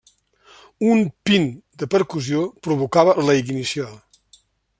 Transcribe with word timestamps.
Un 0.93 1.03
pin 1.29 1.45
de 1.83 1.89
percussió 1.97 2.41
provocava 2.69 3.15
la 3.29 3.37
ignició. 3.45 3.93